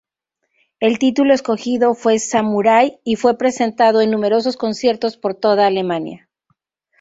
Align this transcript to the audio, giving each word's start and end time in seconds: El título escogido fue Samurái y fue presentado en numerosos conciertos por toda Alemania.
El 0.79 0.97
título 0.97 1.31
escogido 1.31 1.93
fue 1.93 2.17
Samurái 2.17 2.99
y 3.03 3.17
fue 3.17 3.37
presentado 3.37 4.01
en 4.01 4.09
numerosos 4.09 4.57
conciertos 4.57 5.15
por 5.15 5.35
toda 5.35 5.67
Alemania. 5.67 6.27